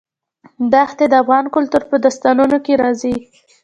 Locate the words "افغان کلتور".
1.23-1.83